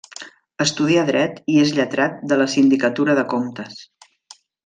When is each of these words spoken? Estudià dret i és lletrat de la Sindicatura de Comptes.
Estudià 0.63 1.01
dret 1.09 1.35
i 1.55 1.59
és 1.65 1.73
lletrat 1.79 2.17
de 2.33 2.39
la 2.43 2.49
Sindicatura 2.55 3.17
de 3.21 3.27
Comptes. 3.35 3.79